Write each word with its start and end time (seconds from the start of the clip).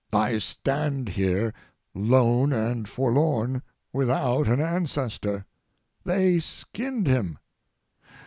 I 0.13 0.39
stand 0.39 1.09
here, 1.09 1.53
lone 1.93 2.51
and 2.53 2.89
forlorn, 2.89 3.61
without 3.93 4.47
an 4.47 4.59
ancestor. 4.59 5.45
They 6.05 6.39
skinned 6.39 7.05
him! 7.05 7.37